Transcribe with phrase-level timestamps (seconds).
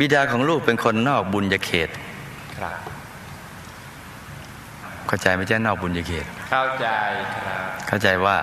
[0.00, 1.90] บิดาของลูกเป็นคนนอกบุญญาเขต
[2.58, 2.76] ครับ
[5.06, 6.88] เข้าใจไหมเจ้านอกบุญญาเขต เข้าใจ
[7.46, 8.36] ครับ เข้าใจว่า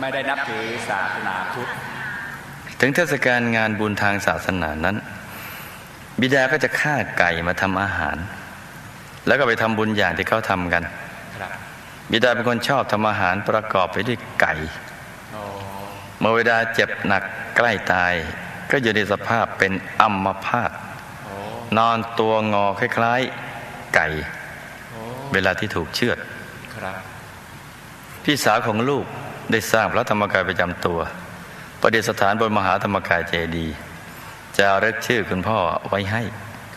[0.00, 1.68] ไม่ได้นับถือศาสนาพุทธ
[2.80, 4.96] ถึงเทศกาลงานบุญทางศาสนานั้น
[6.20, 8.16] บิดาก็จะฆ่าไก่มาทำอาหาร
[9.26, 10.82] แล้วก็ไปทำบุญอย่างที่เขาทำกัน
[11.36, 11.50] ครับ
[12.10, 14.54] บิดาเป็นคนชอบทำอาหารประกอบไปด้วยไก่
[15.32, 15.42] โอ้
[16.18, 17.22] เมื่อเวลาเจ็บหนัก
[17.56, 18.14] ใกล้ตาย
[18.70, 20.79] ก็อยู่ในสภาพเป็นอัมพาตโอ้
[21.78, 24.06] นอนตัวงอคล้ายๆไก่
[24.90, 25.00] โอ้
[25.32, 26.18] เวลาที่ถูกเชือด
[26.74, 26.96] ครับ
[28.24, 29.04] พี่สาวของลูก
[29.50, 30.98] ได้สร้างพระธรรมกายประจำตัว
[31.80, 33.74] ประดิษฐานบนมหาธรรมกายเจดีย์
[34.58, 36.22] จะเริกชื่อคุณพ่อไว้ให้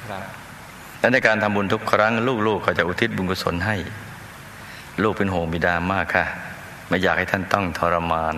[0.02, 0.24] ครับ
[1.00, 2.14] และในการทำบุญทุกครั้ง
[2.48, 3.76] ลูกๆก็จะอุทิศบุญกุศลให้
[5.04, 6.26] ลูกเป็นห่วงบิดามากค่ะ
[6.88, 8.36] ไม่อยากให้ท่านต้องทรมาน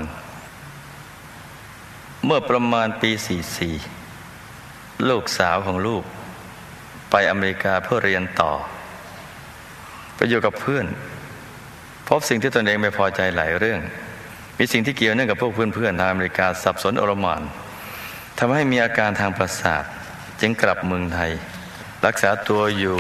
[2.26, 3.12] เมื่อประมาณปี
[3.90, 6.04] 44 ลูกสาวของลูก
[7.18, 8.54] ไปอเมริกาเพื่อเรียนต่อ
[10.16, 10.86] ไปอยู่กับเพื่อน
[12.08, 13.80] พบสิ่งที่ตนเองไม่พอใจหลายเรื่อง
[14.58, 17.42] มีสิ่งที่เกี่ยวเนื่องกับพวกเพื่อนๆทางอเมริกาสับสนโอลหมาน
[18.40, 19.84] ทำให้มีอาการทางประสาท
[20.42, 21.32] จึงกลับเมืองไทย
[22.06, 23.00] รักษาตัวอยู่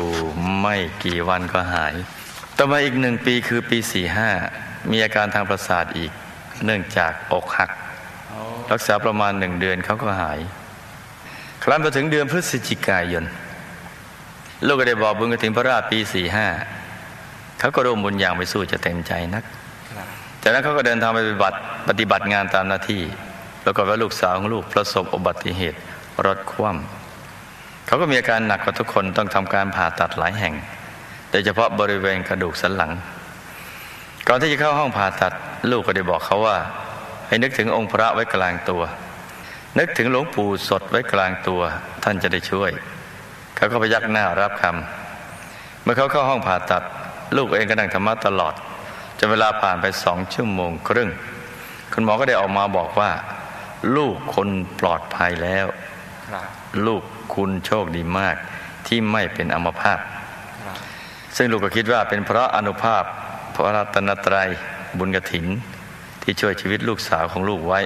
[0.61, 1.93] ไม่กี่วันก็หาย
[2.57, 3.77] ต่อมาอีกหนึ่งปีคือปี
[4.35, 6.11] 45มีอาการทางประสาทอีก
[6.65, 7.71] เนื่องจากอกหัก
[8.71, 10.39] รักษาประมาณหนึ่งเดือนเขาก็หาย
[11.63, 13.25] ครั้นมาถึงเดือนพฤศจิกายน
[14.65, 15.99] ลูกก็ได้บอกบุญกระถิ่นพระราชปี
[16.79, 19.43] 45เขาก็ร่วมบุญอย่างไปสู้จะเต็มใจนัก
[19.89, 20.07] ครับ
[20.41, 21.57] จากนั้นเขาก็เดินทางไปปฏิบัติ
[21.89, 23.01] ปฏิบัติงานตามหน้าที่
[23.63, 25.79] แล้วก็ว่าลูกสาวของลูกประสบอุบัติเหตุ
[26.25, 30.53] รถคว่ำเขาก็มีอาการหนักกว่าทุกคนต้องทำการผ่าตัดหลายแห่ง
[31.31, 32.91] โดยเฉพาะบริเวณกระดูกสันหลัง
[34.27, 35.33] ก่อนที่จะเข้าห้องผ่าตัด
[35.71, 36.57] ลูกก็ได้บอกเขาว่า
[37.27, 38.81] ให้นึกถึงองค์พระไว้กลางตัว
[39.79, 41.61] นึกถึงหลวงปู่สดไว้กลางตัว
[42.03, 42.71] ท่านจะได้ช่วย
[43.55, 46.83] เขาก็พยักหน้ารับคำเมื่อเขาเข้าห้องผ่าตัด
[47.37, 48.53] ลูกเองก็นั่งธรรมะตลอด
[49.19, 51.09] จนเวลาผ่านไปสองชั่วโมงครึ่ง
[51.93, 53.11] คุณหมอก็ได้ออกมาบอกว่า
[53.95, 54.49] ลูกคน
[54.79, 55.65] ปลอดภัยแล้ว
[56.85, 57.01] ลูก
[57.35, 58.35] คุณโชคดีมาก
[58.87, 59.99] ที่ไม่เป็นอัมพาต
[61.35, 63.03] ซึ่งลูกก็คิดว่าเป็นเพราะอนุภาพ
[63.53, 64.49] พระรัตนตรัย
[64.97, 65.45] บุญกถิน
[66.21, 67.79] ที่ช่วยชีวิตลูกสาวของลูกไว้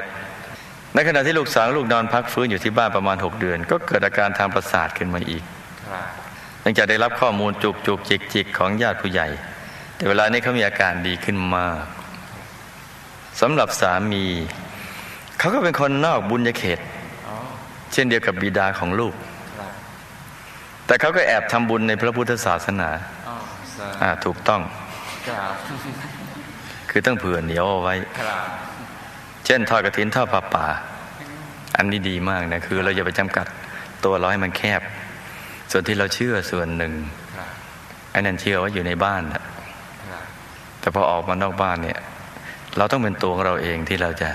[0.93, 5.43] ในขณะที่ลูกสาวลูกนอนพักฟื้นอยู่ที่บ้านประมาณ 6 เดือน ก็เกิดอาการทางประสาทขึ้นมาอีก
[6.61, 9.27] หลังจากได้รับข้อมูลจุกจุกจิกจิกของญาติผู้ใหญ่
[9.95, 11.77] แต่เวลานี้เขามีอาการดีขึ้นมาก
[13.41, 14.25] สำหรับสามี
[15.39, 16.79] เขาก็เป็นคนนอกบุญญาเขต
[17.27, 17.35] อ๋อ
[17.93, 19.13] เช่นเดียวกับบิดาของลูก
[19.57, 19.71] ครับ
[20.85, 22.89] แต่เขาก็แอบทำบุญในพระพุทธศาสนา
[23.27, 23.35] อ๋อ
[23.77, 24.61] สาอ่าถูกต้อง
[25.27, 25.53] ครับ
[26.89, 28.45] คือต้องเผื่อเหนียวเอาไว้ครับ
[29.45, 30.65] เช่นทอดกระถินทอดผ้าป่า
[31.77, 33.47] อันนี้ดีมากนะ คือเราอย่าไปจำกัด
[34.05, 34.81] ตัวเราให้มันแคบ
[35.71, 36.93] ส่วนที่เราเชื่อส่วนหนึ่ง
[37.35, 37.49] ครับ
[38.11, 39.43] ไอ้นั่นเชื่อว่าอยู่ในบ้านน่ะ
[40.09, 40.23] ครับ
[40.79, 41.99] แต่พอออกมานอกบ้านเนี่ย
[42.77, 44.29] เราต้องเป็นตัวของเราเองที่เราจะ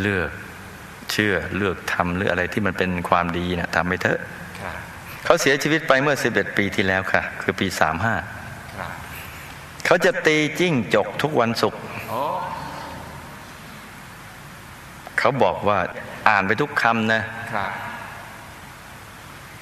[0.00, 0.30] เลือก
[1.12, 4.18] เชื่อเลือกทำหรืออะไรที่มันเป็นความดีนะทำไปเถอะ
[4.62, 4.76] ครับ
[5.24, 12.20] เขาเสียชีวิตไปเมื่อ 11 ปีที่แล้วค่ะ คือปีครับ35 เขาจะตีจิ้งจกทุกวันศุกร์โอ้
[15.18, 15.78] เขาบอกว่า
[16.28, 17.22] อ่านไปทุกคำนะ
[17.54, 17.70] ครับ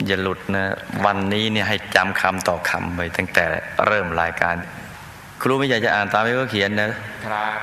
[0.06, 0.64] อย่าหลุดนะ
[1.04, 3.44] วันนี้เนี่ยให้จำคำต่อคำไปตั้งแต่
[3.86, 4.54] เริ่มรายการ
[5.42, 6.90] ครูไม่อยากจะอ่านตามที่เขาเขียนนะ
[7.26, 7.58] ครับ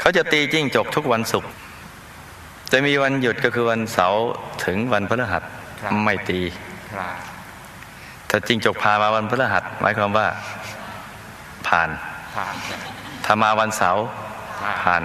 [0.00, 1.50] เขาจะตีจิ้งจกทุกวันศุกร์
[2.72, 4.24] จะมีวันหยุดก็คือวันเสาร์
[4.64, 5.42] ถึงวันพฤหัส
[5.82, 6.40] ครับไม่ตี
[6.94, 7.14] ครับ
[8.30, 10.26] ถ้าจิ้งจกพามาวันพฤหัสหมายความว่า
[11.68, 11.88] ผ่าน
[12.34, 12.80] ผ่านครับ
[13.24, 14.04] ถ้ามาวันเสาร์
[14.60, 15.02] ผ่านผ่าน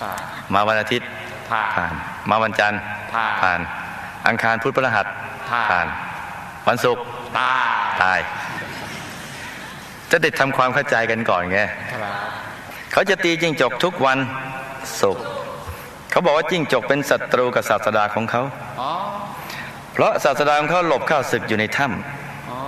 [0.00, 0.18] ผ่าน
[0.54, 1.08] มาวันอาทิตย์
[1.50, 1.92] ผ่านผ่าน
[2.30, 2.80] มาวันจันทร์
[3.14, 3.60] ผ่านผ่าน
[4.28, 5.06] อังคารพุธพฤหัส
[5.48, 5.86] ผ่าน
[6.66, 7.04] วันศุกร์
[7.38, 7.68] ตาย
[8.02, 8.20] ตาย
[10.10, 11.60] จะได้ทำความเข้าใจกันก่อนไง
[11.92, 12.14] ครับ
[12.92, 14.18] เขาจะตีจิ้งจกทุกวัน
[15.02, 15.24] ศุกร์
[16.10, 18.42] เขาบอกว่าจิ้งจกเป็นศัตรูกับศาสดาของเขา
[18.80, 18.92] อ๋อ
[19.92, 21.86] เพราะศาสดาของเขาหลบข้าศึกอยู่ในถ้
[22.50, 22.60] อ๋อ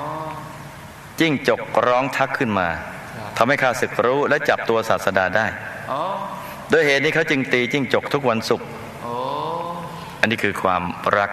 [1.17, 2.69] ำจิ้งจกร้องทักขึ้นมา
[3.17, 5.47] ครับทำให้ข้าศึกรู้และจับตัวศาสดาได้
[5.93, 6.01] อ๋อ
[6.71, 8.67] โดยเหตุนี้เขาจึงตีจิ้งจกทุกวันศุกร์
[9.03, 9.13] โอ้
[10.21, 10.83] อันนี้คือความ
[11.19, 11.31] รัก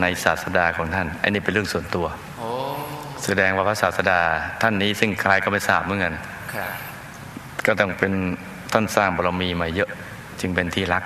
[0.00, 2.06] ในศาสดาของท่าน อันนี้เป็นเรื่องส่วนตัว
[2.38, 2.48] โอ้
[3.24, 4.20] แสดงว่าพระศาสดา
[4.62, 6.14] ท่านนี้ซึ่งใครก็ไม่ทราบเหมือนกัน
[6.54, 6.70] ครับ
[7.66, 8.12] ก็ต้องเป็น
[8.72, 9.90] ท่านสร้างบารมีมาเยอะ
[10.40, 11.04] จึงเป็นที่รัก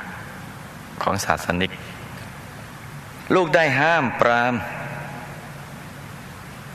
[1.02, 1.70] ของศาสนิก
[3.34, 4.54] ลูกได้ห้ามปราม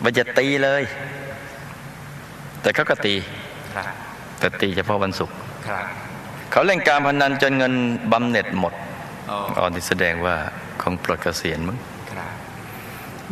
[0.03, 0.83] ว่าจะตีเลย
[2.62, 3.15] แต่เขาก็ตี
[3.75, 3.88] ครับ
[4.39, 5.36] แต่ตีเฉพาะวันศุกร์
[5.68, 5.86] ครับ
[6.51, 7.74] เขาเล่นการพนันจนเงิน
[8.12, 8.74] บำเหน็จหมด
[9.27, 10.36] โอ้อ๋อนี่แสดงว่า
[10.81, 11.97] คงปลดเกษียณมั้งครั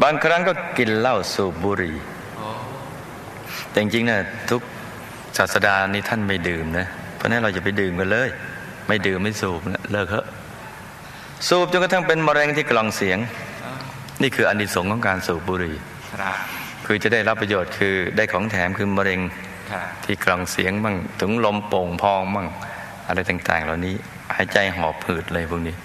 [0.01, 1.95] บบางครั้งก็กินเหล้าสูบบุหรี่
[2.37, 2.47] โอ้
[3.69, 4.19] แต่จริงๆนะ
[4.49, 4.61] ทุก
[5.37, 8.29] ศาสดานี่ท่านไม่ดื่มนะ เพราะฉะนั้นเราจะไปดื่มกันเลย
[8.87, 10.25] ไม่ดื่มไม่สูบนะเลิกเถอะ
[11.47, 13.19] สูบจนกระทั่งเป็นมะเร็งที่กล่องเสียง
[13.65, 13.77] อ้าว
[14.21, 15.75] นี่คืออานิสงส์ของการสูบบุหรี่
[16.13, 16.35] ครับ
[16.85, 19.19] คือจะได้รับประโยชน์คือได้ของแถมคือมะเร็ง
[19.71, 22.47] ครับที่กล่องเสียงบ้างถึงลมโป่งพองบ้าง
[23.07, 23.95] อะไรต่าง ๆ เหล่านี้
[24.35, 25.75] หายใจหอบผืดเลยพวกนี้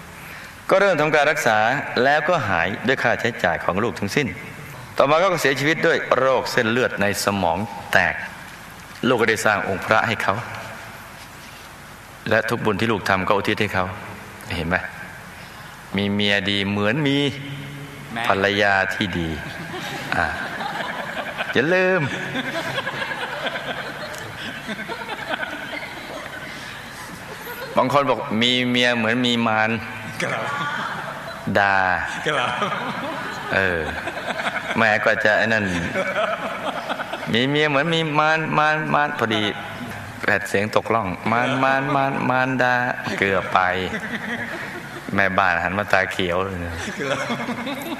[0.70, 1.58] ก็เริ่มทำการรักษา
[2.04, 4.26] แล้วก็หายด้วยค่าใช้จ่ายของลูกทั้งสิ้น
[4.96, 7.58] ต่อมาก็เสียชีวิตด้วยโรคเส้นเลือดในสมอง
[7.92, 8.14] แตก
[9.08, 10.34] ลูกก็ได้สร้างองค์พระให้เขา
[12.28, 13.84] และทุกบุญที่ลูกทำก็อุทิศให้เขา
[14.56, 14.76] เห็นไหม
[15.96, 17.18] มีเมียดีเหมือนมี
[18.12, 19.28] แม่ภรรยาที่ดี
[20.16, 20.26] อ่า
[21.52, 22.00] อย่าลืม
[27.76, 29.70] บางคนบอกมีเมียเหมือนมีมาร
[30.22, 30.42] ครับ
[31.58, 31.76] ดา
[32.26, 32.50] ครับ
[33.54, 33.80] เออ
[34.78, 35.64] แม่ก็จะไอ้นั่น
[37.32, 39.42] มีเมียเหมือนมีมารมารมารพอดี
[40.20, 42.74] แผดเสียงตกล่อง มารมารมารมารดา
[43.18, 43.60] เกือบไป
[45.14, 46.74] แม่บ้านหันมาตาเขียวเลยนะ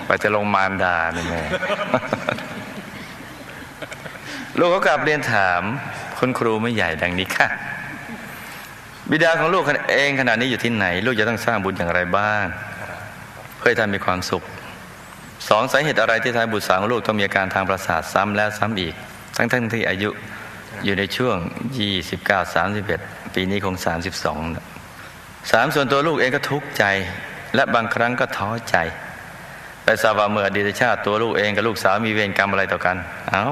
[0.09, 1.43] ว่าจะลงมารดาเนี่ยแม่
[4.59, 5.63] ลูกก็กลับเรียนถาม
[6.19, 7.49] คุณครูไม่ใหญ่ดังนี้ค่ะ
[9.11, 12.45] บิดาของลูกเองขณะนี้อยู่ที่ไหน ลูกจะต้องสร้างบุญอย่างไรบ้าง
[13.59, 14.43] เพื่อให้ท่านมีความสุข
[15.49, 18.95] สองสาเหตุอะไรที่ทำให้บุตรสาวของลูกต้องมีอาการทางประสาทซ้ำแล้วซ้ำอีก
[19.37, 20.11] ทั้งทั้งที่อายุ
[20.85, 21.37] อยู่ในช่วง
[22.15, 22.55] 29
[22.97, 26.85] 31 ปีนี้คง 32สามส่วนตัวลูกเองก็ทุกข์ใจ
[27.55, 28.77] และบางครั้งก็ท้อใจ
[29.85, 32.97] แต่ทราบว่าเมื่ออดีตชาติตัวลูกเองกับลูกสาวมีเวรกรรมอะไรต่อกัน
[33.31, 33.45] เอา้า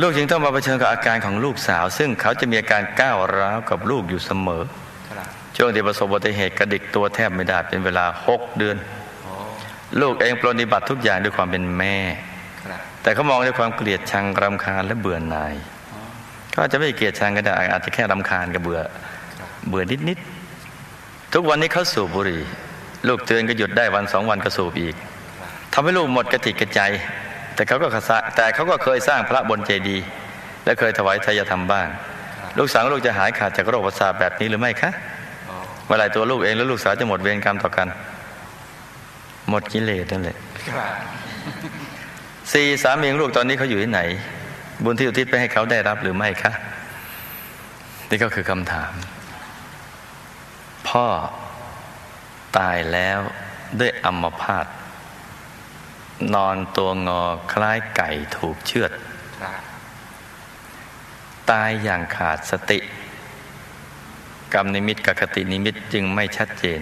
[0.00, 4.62] ลูกจึงต้องมาเผชิญกับอาการของลูกสาว ซึ่งเขาจะมีอาการก้าวร้าวกับลูกอยู่เสมอ
[5.56, 8.76] ช่วงที่ประสบอุบัติเหตุกระดิกตัวแทบไม่ได้เป็นเวลาหกเดือน
[10.00, 11.96] ลูกเองปรนนิบัติทุกอย่างด้วยความเป็นแม่
[13.02, 15.54] แต่เขามองด้วยความเกลียดชังรำคาญและเบื่อหน่าย
[16.56, 18.80] อ๋อาจจะไม่เกลียดชังก็ได้อาจจะแค่รำคาญกับเบื่อ
[19.68, 22.42] เบื่อนิดๆทุกวันนี้เขาสูบบุหรี่
[23.08, 24.94] ลูกเตือนก็หยุดได้วันสองวันก็สูบอีก
[25.72, 26.80] ทำให้ลูกหมดกระติกกระใจ
[27.56, 30.04] แต่เขาก็สร้างแต่เขาก็เคยสร้างพระบนเจดีย์
[30.64, 31.86] และเคยถวายทายธรรมบ้าง
[32.58, 34.90] ลูกสาวของลูกจะหายขาดจากโรคประสาทแบบนี้หรือไม่คะ
[35.46, 35.54] โอ้
[35.84, 37.88] เมื่อไหรตัวลูกเองและลูกสาวจะหมดเวรกรรมต่อกัน
[39.48, 40.36] หมดกิเลสนั่นแหละ
[40.68, 40.92] ครับ
[42.52, 44.00] สี่สามีของลูกตอนนี้เขาอยู่ที่ไหน
[44.84, 46.52] บุญที่อุทิศไปให้เขาได้รับหรือไม่คะ
[48.10, 48.92] นี่ก็คือคำถาม
[50.88, 51.06] พ่อ
[52.58, 53.18] ตายแล้ว
[53.80, 54.66] ด้วยอัมพาต
[56.34, 57.22] นอนตัวงอ
[57.52, 58.92] คล้ายไก่ถูกเชือด
[59.42, 59.60] ครับ
[61.50, 62.78] ตายอย่างขาดสติ
[64.52, 66.80] กรรมนิมิตกับคตินิมิตจึงไม่ชัดเจน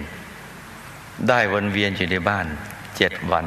[1.27, 2.45] ได้วนเวียนอยู่ในบ้าน
[2.97, 3.45] เจ็ดวัน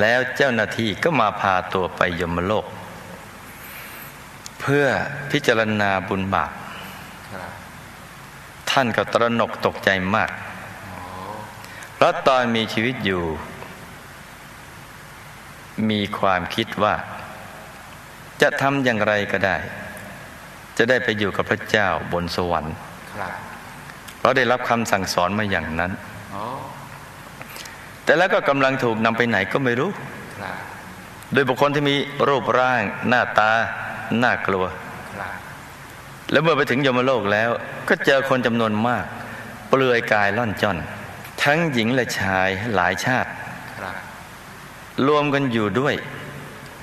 [0.00, 2.66] แล้วเจ้าหน้าที่ก็มาพาตัวไปยมโลก
[4.60, 4.86] เพื่อ
[5.30, 6.52] พิจารณาบุญบาป
[7.32, 7.50] ครับ
[8.70, 10.98] ท่านก็ตระหนกตกใจมากโอ้
[11.94, 13.22] เพราะตอนมีชีวิตอยู่
[15.90, 16.94] มีความคิดว่า
[18.42, 19.56] จะทำอย่างไรก็ได้
[20.78, 22.74] จะได้ไปอยู่กับพระเจ้าบนสวรรค์
[23.12, 23.32] ครับ
[24.18, 25.92] เพราะได้รับคำสั่งสอนมาอย่างนั้น
[26.32, 26.42] โอ้
[28.04, 29.90] แต่แล้วก็กำลังถูกนำไปไหนก็ไม่รู้
[30.40, 30.56] ครับ
[31.32, 31.96] โดยบุคคลที่มี
[32.28, 33.50] รูปร่าง หน้าตา
[34.22, 34.64] น่ากลัว
[35.16, 35.32] ครับ
[36.30, 37.50] แล้วเมื่อไปถึงยมโลกแล้ว
[37.88, 39.04] ก็เจอคนจำนวนมาก
[39.68, 40.78] เปลือยกายล่อนจ้อน
[41.42, 43.32] ทั้งหญิงและชายหลายชาติค
[44.98, 45.94] รับรวมกันอยู่ด้วย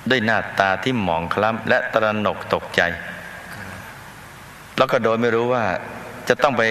[0.10, 2.82] ด้วยหน้าตาที่หมองคล้ำและตระหนกตกใจ
[4.78, 5.64] แล้วก็โดยไม่รู้ว่า
[6.28, 6.64] จะต้องไป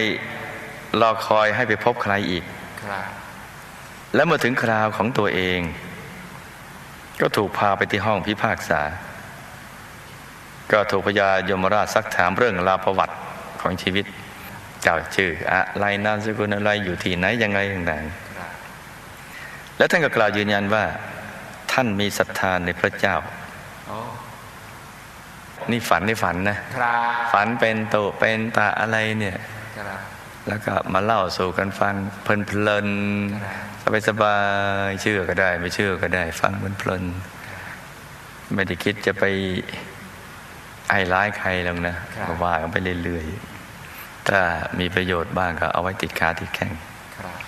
[1.01, 2.45] รอคอยให้ไปพบใครอีก
[2.83, 3.05] ครับ
[4.15, 5.61] และเมื่อถึงคราวของตัวเอง
[7.21, 8.83] ก็ถูกพาไปที่ห้องพิพากษา
[10.73, 13.15] ก็ถูกพญายมราชซักถามเรื่องราวประวัติ
[13.61, 14.05] ของชีวิต
[14.83, 18.05] เจ้าชื่ออะไรนามสกุลอะไรอยู่ที่ไหนยังไงต่าง
[18.39, 20.85] ครับๆและท่านก็กล่าวยืนยันว่า
[21.75, 23.17] ท่านมีศรัทธาในพระเจ้า
[23.89, 23.99] โอ้
[25.71, 29.37] นี่ฝันในฝันนะครับฝันเป็นโตเป็นตาอะไรเนี่ย
[29.79, 30.01] ครับ
[30.49, 32.89] แล้วก็มาเล่าสู่กันฟังเพลิน
[33.81, 34.37] ครับๆสบา
[34.89, 39.25] ยๆเชื่อก็ได้ ไม่เชื่อก็ได้ ฟังเพลินๆไม่ได้คิดจะไป
[40.89, 44.41] ไอ้ร้ายใครหรอกนะก็ว่ากันไปเรื่อยๆถ้า
[44.81, 46.73] มีประโยชน์บ้างก็เอาไว้ติดขาติดแข้ง
[47.17, 47.39] ครับ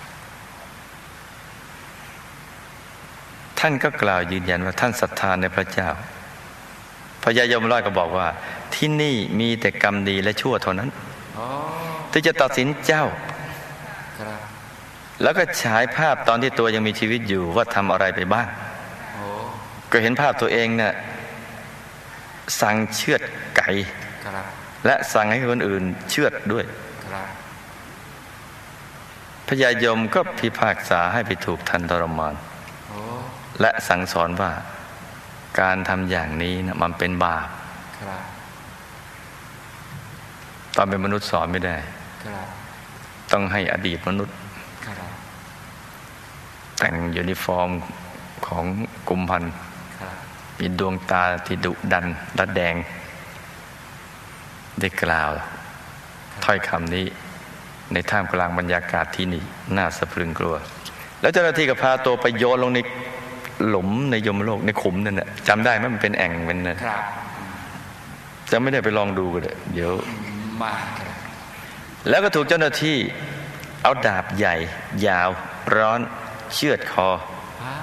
[3.60, 5.88] ท่านก็กล่าวยืนยันว่าท่านศรัทธาในพระเจ้า
[7.22, 8.28] พญายมราชก็บอกว่า
[8.75, 10.88] ที่นี่มีแต่กรรมดีและชั่วเท่านั้น
[11.34, 11.46] โอ้
[12.12, 13.04] ที่จะตัดสินเจ้า
[15.22, 18.48] แล้วก็ฉายภาพตอนที่ตัวยังมีชีวิตอยู่ว่าทำอะไรไปบ้าง
[19.92, 20.92] ก็เห็นภาพตัวเองเนี่ย
[22.60, 23.22] สั่งเชือด
[23.56, 23.70] ไก่
[24.86, 26.64] และสั่งให้คนอื่นเชือดด้วย
[27.06, 27.28] ครับ
[29.48, 32.34] พญายมก็พิพากษาให้ไปถูกทันทรมาน
[33.60, 34.50] และสั่งสอนว่า
[35.60, 37.48] การทำอย่างนี้นะมันเป็นบาป
[37.98, 38.22] ครับ
[40.76, 41.76] ตอนเป็นมนุษย์สอนไม่ได้
[42.25, 42.46] ครับ
[43.32, 44.36] ต้องให้อดีตมนุษย์
[44.86, 45.10] ครับ
[46.78, 47.70] แต่งยูนิฟอร์ม
[48.46, 48.64] ของ
[49.08, 49.52] กลุ่มพันธุ์
[50.00, 50.14] ครับ
[50.58, 52.75] มีดวงตาที่ดุดันและแดง
[54.80, 55.30] ได้กล่าว
[56.44, 57.06] ถ้อยคำนี้
[57.92, 59.42] ในท่ามกลางบรรยากาศที่นี่
[59.76, 60.56] น่าสะพรึงกลัว
[61.20, 62.78] แล้วเจ้าหน้าที่ก็พาตัวไปโยนลงใน
[63.68, 67.02] หลุมในยมโลกในขุมนั่นแหละจำได้ไหมมันเป็นแอ่งเป็นนั่นครับ
[68.50, 69.92] จะไม่ได้ไปลองดูกันเลยเดี๋ยว
[70.62, 71.14] มากครับ
[72.08, 72.96] แล้วก็ถูกเจ้าหน้าที่
[73.82, 74.54] เอาดาบใหญ่
[75.06, 75.28] ยาว
[75.76, 76.00] ร้อน
[76.54, 77.76] เชือดคอว้า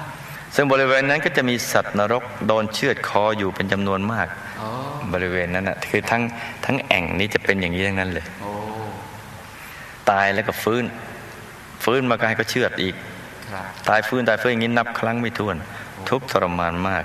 [0.56, 4.28] ซึ่งบริเวณนั้นก็จะมีสัตว์นรกโดนเชือดคออยู่เป็นจำนวนมาก
[4.60, 4.68] โอ้
[5.14, 6.22] บริเวณนั้นนะคือทั้ง
[6.66, 8.52] ทั้งแอ่งนี้จะเป็นอย่างนี้ทั้งนั้นเลยโอ้
[10.10, 10.84] ตายแล้วก็ฟื้น
[11.84, 13.13] ฟื้นมาก็ให้ก็เชือดอีกครับ
[13.90, 15.56] ตายฟื้นตายฟื้นอย่างนี้นับครั้งไม่ถ้วน
[16.10, 17.04] ทุกข์ทรมานมาก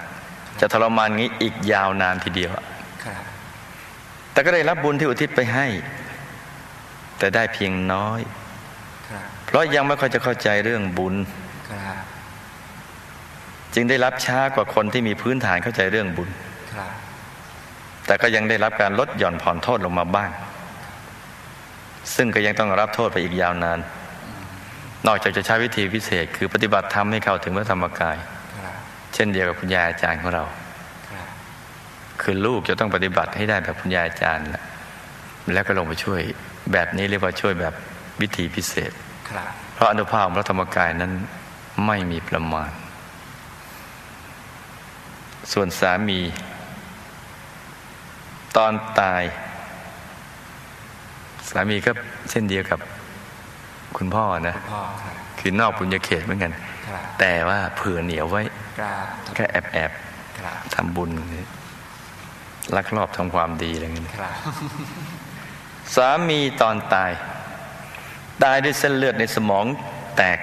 [0.61, 2.51] จะทรมานงี้อีกยาวนานทีเดียว
[3.05, 3.17] ครับ
[4.33, 5.67] แต่ก็ได้รับบุญที่อุทิศไปให้
[7.19, 8.21] แต่ได้เพียงน้อย
[9.09, 11.15] ครับเพราะยังไม่ค่อยจะเข้าใจเรื่องบุญ
[11.71, 12.05] ครับ
[13.75, 16.29] จึงได้รับช้ากว่าคนที่มีพื้นฐานเข้าใจเรื่องบุญ
[16.75, 16.91] ครับ
[18.07, 20.31] แต่ก็ยังได้รับการลดหย่อนผ่อนโทษลงมาบ้าง
[22.15, 23.79] ซึ่งก็ยังต้องรับโทษไปอีกยาวนาน
[25.07, 28.17] นอกจากจะใช้วิธีพิเศษ คือปฏิบัติธรรมให้เข้าถึงพระธรรมกาย
[29.15, 30.45] เช่นเดียวกับคุณยายอาจารย์ของเรา
[32.23, 34.63] คือลูกจะต้องปฏิบัติให้ได้แบบคุณยายอาจารย์ และ
[35.53, 36.21] แล้วก็ลงไปช่วย
[36.73, 37.75] แบบนี้เรียกว่าช่วยแบบ
[38.21, 38.93] วิธีพิเศษ
[39.75, 41.13] เพราะอนุภาพของพระธรรมกายนั้น
[41.87, 42.71] ไม่มีประมาณ
[45.53, 46.21] ส่วนสามี
[48.57, 49.23] ตอนตาย
[51.51, 51.91] สามีก็
[52.31, 52.79] เช่นเดียวกับ
[53.97, 56.53] คุณพ่อนะคุณพ่อครับคือนอกบุญญาเขตเหมือนกัน
[56.89, 58.43] ครับแต่ว่าเผื่อเหนียวไว้
[58.81, 59.91] ครับแค่แอบแอบ
[60.39, 61.11] ครับๆทำบุญ
[62.77, 64.35] ลักลอบทำความดีอะไรเงี้ยครับ
[65.95, 67.13] สามีตอนตาย
[68.45, 69.65] ตายด้วยเส้นเลือดในสมอง
[70.17, 70.39] แตก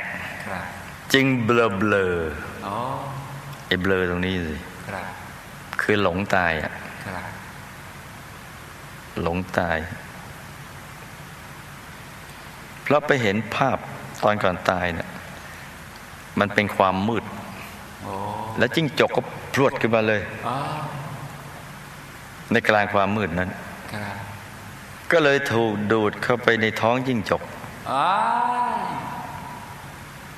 [0.48, 0.64] ครับ
[1.14, 2.14] จึงเบลอเบลอ
[2.64, 2.74] โอ้
[3.68, 4.56] ไอ้เบลอตรงนี้สิ
[4.90, 5.06] ครับ
[5.82, 6.72] คือหลงตายอะ
[7.08, 7.24] ครับ
[9.22, 9.78] หลงตาย
[12.86, 13.78] เพราะไปเห็นภาพ
[14.24, 15.10] ตอนก่อนตายเนี่ย
[16.40, 17.24] มันเป็นความมืด
[18.04, 18.14] โอ้
[18.58, 19.22] แล้วจิ้งจกก็
[19.54, 20.56] พรวดขึ้นมาเลยอ๋อ
[22.52, 23.50] ในกลางความมืดนั้น
[23.94, 24.16] ครับ
[25.12, 27.42] ก็เลยถูกดูดเข้าไปในท้องจิ้งจก
[27.92, 28.06] อ๋อ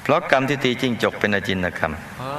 [0.03, 2.29] เพราะกรรมที่ตีจิ้งจกเป็นอจินกรรมโอ้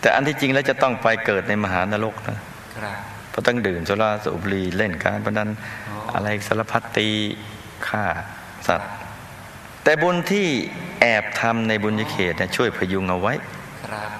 [0.00, 2.36] แต่อันที่จริงแล้วจะต้องไปเกิดในมหานรกนะ
[2.76, 2.98] ครับ
[3.30, 5.50] เพราะต้องดื่มสุราสูบบุหรี่เล่นการพนัน
[5.88, 7.08] อ๋อออะไรสารพัดตี
[7.88, 8.04] ฆ่า
[8.68, 8.90] สัตว์
[9.82, 10.46] แต่บุญที่
[11.00, 13.34] แอบทำในบุญญาเขตเนี่ยช่วยพยุงเอาไว้
[13.86, 14.10] ครับ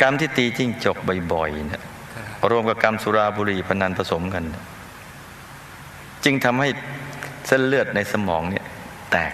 [0.00, 0.96] กรรมที่ตีจิ้งจก
[1.32, 1.82] บ่อยๆเนี่ย
[2.14, 4.44] ครับรวมกับกรรมสุราบุหรี่พนันผสมกัน
[6.24, 6.68] จึงทำให้
[7.46, 8.64] เส้นเลือดในสมองเนี่ย
[9.12, 9.32] แตก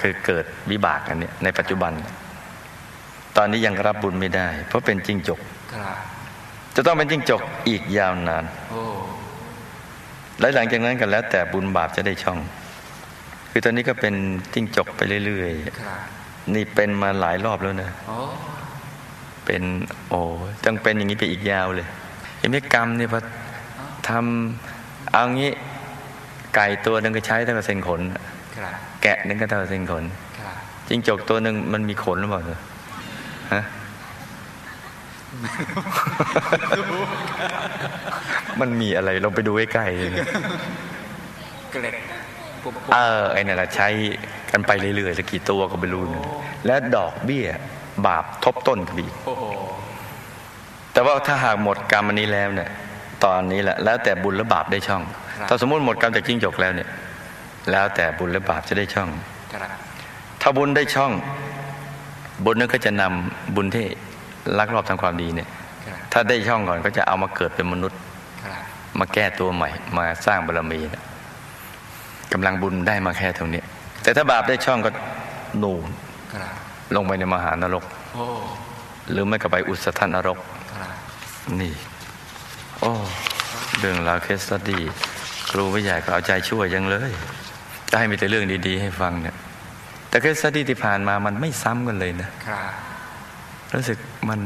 [0.00, 1.92] คือเกิดวิบากอันเนี้ยในปัจจุบัน
[3.36, 5.40] ตอนนี้ยังรับบุญไม่ได้ เพราะเป็นจิ้งจก
[5.74, 5.96] ครับ
[6.76, 8.82] จะต้องเป็นจิ้งจกอีกยาวนานโอ้
[10.40, 12.38] และหลังจากนั้นกันแล้วแต่บุญบาปจะได้ช่อง
[13.58, 14.14] คือตอนนี้ก็เป็น
[14.54, 18.16] จิ้งจกไปเรื่อยครับๆนี่เป็นมาหลายรอบแล้วนะโอ้
[19.44, 19.62] เป็น
[20.08, 20.20] โอ้
[20.64, 21.86] ต้องเป็นอย่างนี้ไปอีกยาวเลย
[22.38, 23.20] เห็นไหมกรรมเนี่ยพอ
[24.08, 25.50] ทำเอางี้
[26.54, 28.00] ไก่ตัวหนึ่งก็ใช้เท่ากับเส้นขน
[28.56, 30.04] ครับแกะหนึงก็เท่ากับเส้นขน
[30.40, 30.54] ครับ
[30.88, 32.58] จิ้งจกตัวหนึ่งมันมีขนหรือเปล่าเธอ
[33.54, 33.62] ฮะ
[38.60, 40.10] มันมีอะไรลองไปดูใกล้ๆเลย
[41.72, 42.15] เกล็ดปุ๊บ
[42.94, 43.88] เออไอ้นั่นแหละใช้
[44.50, 46.22] กันไปเรื่อยๆสักกี่ตัวก็ไม่รู้นะ
[46.66, 47.46] และดอกเบี้ย
[48.06, 49.12] บาปทบต้นกันอีก
[50.92, 52.70] แต่ว่าถ้าหากหมดกรรมอันนี้แล้วเนี่ย
[53.24, 55.02] ตอนนี้แหละแล้วแต่บุญและบาปได้ช่อง
[55.48, 56.88] ถ้าสมมติหมดกรรมจากจิ้งจกแล้วเนี่ย
[57.70, 59.08] แล้วแต่บุญและบาปจะได้ช่อง
[60.40, 61.12] ถ้าบุญได้ช่อง
[62.44, 63.86] บุญนั้นก็จะนำบุญที่
[64.58, 65.48] ลักลอบทำความดีเนี่ย
[66.12, 68.00] ถ้าได้ช่องก่อนก็จะเอามาเกิดเป็นมนุษย์
[68.98, 71.04] มาแก้ตัวใหม่ มาสร้างบารมีนะ
[72.38, 73.62] กำลังบุญได้มาแค่ตรงนี้
[74.02, 74.90] แต่ถ้าบาปได้ช่องก็
[75.62, 75.88] นูน
[76.34, 76.52] ครับ
[76.96, 78.26] ลงไปในมหานรกโอ้
[79.10, 80.38] หรือไม่ก็ไปอุสธนรก
[80.72, 80.92] ครับ
[81.60, 81.72] นี่
[82.80, 82.92] โอ้
[83.78, 84.82] เรื่องราว case study
[85.50, 87.12] ครูไม่ใหญ่ก็เอาใจช่วยยังเลย
[87.90, 89.36] จะให้มีแต่เรื่องดี ๆ ให้ฟังเนี่ย
[90.08, 92.72] แต่แต่เคสที่ที่ผ่านมามันไม่ซ้ำกันเลยนะครับ
[93.74, 94.40] รู้สึกมัน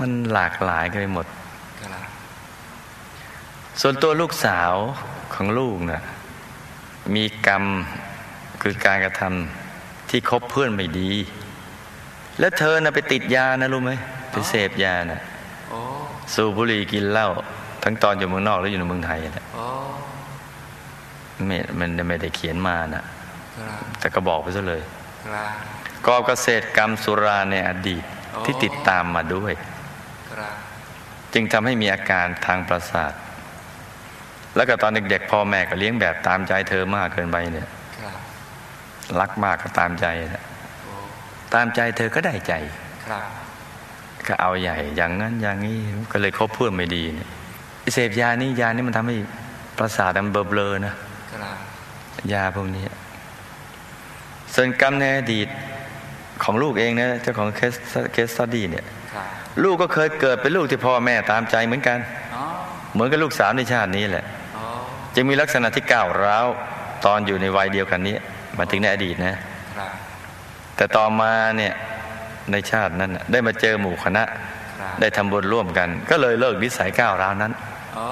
[0.00, 1.26] มันหลากหลายกันไปหมด
[1.80, 2.04] ครับ
[3.80, 4.72] ส่วนตัวลูกสาว
[5.34, 6.02] ของลูกน่ะ
[7.14, 7.64] มีกรรม
[8.62, 11.10] คือการกระทำที่คบเพื่อนไม่ดี
[12.38, 13.92] แล้วเธอน่ะไปติดยานะรู้ไหม
[14.30, 15.20] ไปเสพยาน่ะ
[15.70, 15.78] โอ้
[16.34, 17.28] สูบบุหรี่กินเหล้า
[17.82, 19.64] ทั้งตอนอยู่เมืองนอกและอยู่ในเมืองไทยน่ะโอ้
[21.46, 23.04] ไม่มันไม่ได้เขียนมาน่ะ
[23.58, 24.82] ครับแต่ก็บอกไปซะเลย
[25.26, 25.50] ครับ
[26.06, 29.52] ก่อเกษตรกรรมสุราในอดีตอ๋อที่ติดตามมาด้วย
[30.32, 30.54] ครับ
[31.34, 33.12] จึงทำให้มีอาการทางประสาท
[34.58, 37.68] แล้วก็ตอนเด็กๆพ่อแม่ก็เลี้ยงแบบตามใจเธอมากเกินไปเนี่ย
[38.02, 38.18] ครับ
[39.20, 40.44] รักมากก็ตามใจนะ
[40.84, 40.94] โอ้
[41.54, 42.54] ตามใจเธอก็ได้ใจ
[43.06, 43.24] ครับ
[44.26, 45.76] ก็เอาใหญ่อย่างนั้นอย่างนี้
[46.12, 47.28] ก็เลยคบเพื่อนไม่ดีเนี่ย
[47.80, 49.16] ไอ้เสพยานี่ยานี่มันทำให้
[49.78, 50.94] ประสาทมันเบลอๆนะ
[51.32, 51.56] ครับ
[52.32, 52.84] ยาพวกนี้
[54.54, 55.48] ส่วนกรรมในอดีต
[56.42, 57.74] ของลูกเองนะเจ้าของเคส
[58.12, 58.84] case study เนี่ย
[59.14, 59.26] ครับ
[59.62, 61.98] ลูกก็เคยเกิดเป็นลูกที่พ่อแม่ตามใจเหมือนกัน
[62.36, 62.44] อ๋อ
[62.92, 64.37] เหมือนกับลูกสาวในชาตินี้แหละอ๋อ
[65.20, 66.46] จึงมีลักษณะที่ก้าวร้าว
[67.06, 68.16] ตอนอยู่ในวัยเดียวกันนี้
[68.58, 69.36] มาถึงในอดีตนะ
[69.76, 69.90] ครับ
[70.76, 71.74] แต่ต่อมาเนี่ย
[72.52, 74.24] ในชาตินั้นน่ะได้มาเจอหมู่คณะ
[74.80, 77.52] ครับได้ทำบุญร่วมกัน ก็เลยเลิกนิสัยก้าวร้าวนั้น
[77.98, 78.08] อ๋อ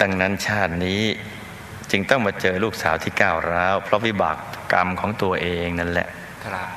[0.00, 1.02] ดังนั้นชาตินี้
[1.90, 4.36] จึงต้องมาเจอลูกสาวที่ก้าวร้าว เพราะวิบาก
[4.72, 6.08] กรรมของตัวเองนั่นแหละ
[6.44, 6.68] ครับ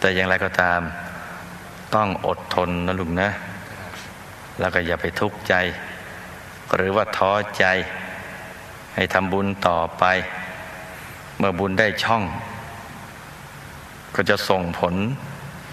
[0.00, 0.80] แต่อย่างไรก็ตาม
[1.94, 3.30] ต้องอดทนนะลุงนะ
[4.60, 5.54] แล้วก็อย่าไปทุกข์ใจ
[6.76, 7.64] หรือว่าท้อใจ
[8.94, 10.04] ให้ทำบุญต่อไป
[11.38, 12.22] เมื่อบุญได้ช่อง
[14.14, 14.94] ก็จะส่งผล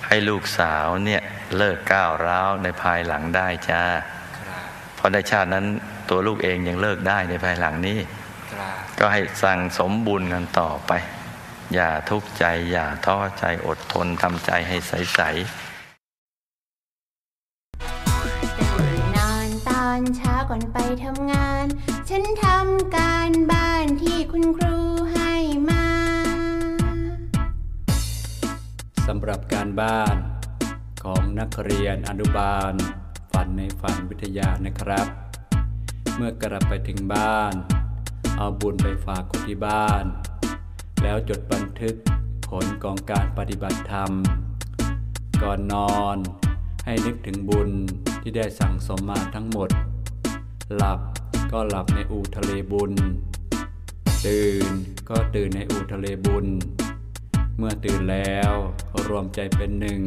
[0.08, 1.22] ให้ลูกสาวเนี่ย
[1.58, 3.84] เลิกก้าวร้าวในภายหลังได้จ้า
[4.38, 4.64] ครับ
[4.96, 5.66] เพราะในชาตินั้น
[6.10, 8.00] ตัวลูกเองยังเลิกได้ในภายหลังนี้
[8.54, 10.92] ครับก็ให้สั่งสมบุญกันต่อไป
[11.74, 20.78] อย่าทุกข์ใจ อย่าท้อใจอดทนทำใจให้ใสตื่นนอนตอนเช้าก่อนไป
[29.30, 30.16] หรับการบ้าน
[31.04, 32.74] ของนักเรียนอนุบาล
[33.32, 35.08] ฝันในฝันวิทยานะครับ
[36.16, 37.54] เมื่อกลับไปถึงบ้าน
[38.38, 40.04] เอาบุญไปฝากคนที่บ้าน
[41.04, 41.96] แล้วจดบันทึก
[42.50, 44.12] ผลของการปฏิบัติธรรม
[45.44, 46.18] ก่อนนอน
[46.86, 47.70] ให้นึกถึงบุญ
[48.22, 49.70] ที่ได้สั่งสมมาทั้งหมด
[50.76, 51.00] หลับ
[51.52, 52.94] ก็หลับในอูทะเลบุญ
[54.26, 54.72] ตื่น
[55.10, 56.48] ก็ตื่นในอูทะเลบุญ
[57.60, 58.54] เมื่อตื่นแล้ว
[59.08, 60.02] รวมใจเป็นหนึ่ง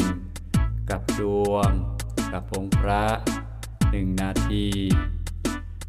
[0.91, 1.71] กับดวง
[2.33, 3.05] กับองค์พระ
[3.91, 4.67] หนึ่งนาที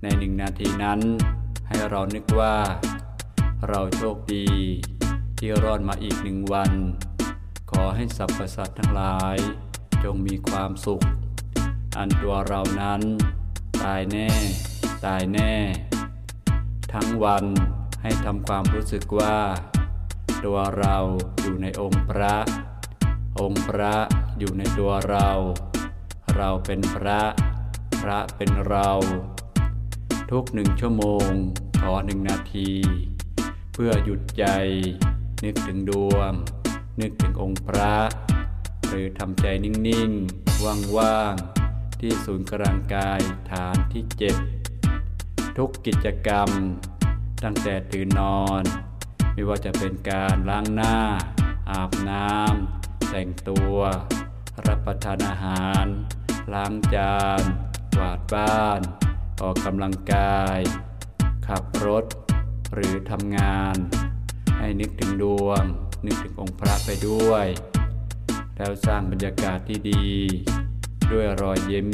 [0.02, 1.00] ในหนึ่งนาทีนั้น
[1.68, 2.56] ให้เรานึกว่า
[3.68, 4.48] เราโชคดี
[5.38, 6.72] ที่รอดมาอีกหนึ่งวัน
[7.72, 9.38] ขอให้สรรพสัตว์ทั้งหลาย
[10.04, 11.04] จงมีความสุข
[11.98, 13.02] อันตัวเรานั้น
[13.84, 14.30] ตายแน่
[15.06, 15.54] ตายแน่
[16.94, 17.46] ทั้งวัน
[18.02, 19.36] ให้ทำความรู้สึกว่า
[20.46, 20.98] ตัวเรา
[21.42, 22.36] อยู่ในองค์พระ
[23.42, 23.96] องค์พระ
[24.40, 25.30] อยู่ในตัวเรา
[26.36, 27.22] เราเป็นพระ
[28.02, 28.90] พระเป็นเรา
[30.32, 31.30] ทุกหนึ่งชั่วโมง
[31.82, 32.70] ขอหนึ่งนาที
[33.74, 34.46] เพื่อหยุดใจ
[35.44, 36.32] นึกถึงดวง
[37.02, 37.94] นึกถึงองค์พระ
[38.88, 40.64] หรือทำใจนิ่งๆ
[40.98, 44.36] ว่างๆ ที่ศูนย์กลางกายฐานที่เจ็ด
[45.58, 46.50] ทุกกิจกรรม
[47.44, 48.64] ตั้งแต่ตื่นนอน
[49.34, 50.96] ไม่ว่าจะเป็นการล้างหน้า
[51.70, 53.76] อาบน้ำแต่งตัว
[54.68, 55.86] รับประทานอาหาร
[56.54, 57.44] ล้างจาน
[57.96, 58.82] กวาดบ้าน
[59.42, 60.60] ออกกำลังกาย
[61.48, 62.06] ขับรถ
[62.74, 63.76] หรือทำงาน
[64.60, 65.64] ให้นึกถึงดวง
[66.06, 67.48] นึกถึงองค์พระไปด้วย
[68.56, 70.06] แล้วสร้างบรรยากาศที่ดี
[71.12, 71.88] ด้วยรอยยิ้ม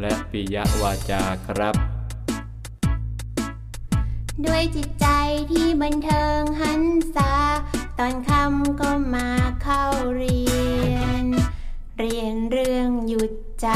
[0.00, 1.95] และปิยวาจาครับ
[4.44, 5.06] ด้วยจิตใจ
[5.50, 6.82] ที่บันเทิงหัน
[7.14, 7.32] ษา
[7.98, 9.28] ตอนคำก็มา
[9.62, 9.84] เข้า
[10.16, 10.42] เรี
[10.92, 11.24] ยน
[11.98, 13.68] เรียนเรื่องหยุดใจ